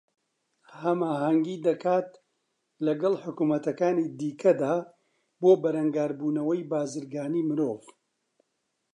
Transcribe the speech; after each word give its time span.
ھەماھەنگی 0.79 1.57
دەکات 1.67 2.09
لەگەڵ 2.85 3.13
حوکمەتەکانی 3.23 4.07
دیکەدا 4.19 4.73
بۆ 5.41 5.51
بەرەنگاربوونەوەی 5.63 6.67
بازرگانیی 6.71 7.47
مرۆڤ 7.49 7.79